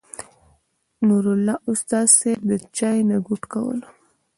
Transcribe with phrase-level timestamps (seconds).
[1.07, 3.87] نور الله استاذ صېب د چاے نه ګوټ کولو